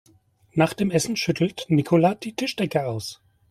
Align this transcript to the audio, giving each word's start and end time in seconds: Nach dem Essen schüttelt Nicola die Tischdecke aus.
Nach 0.53 0.73
dem 0.73 0.89
Essen 0.89 1.15
schüttelt 1.15 1.65
Nicola 1.69 2.15
die 2.15 2.33
Tischdecke 2.35 2.87
aus. 2.87 3.21